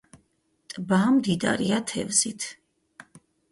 ტბა 0.73 1.01
მდიდარია 1.17 1.83
თევზით. 1.93 2.51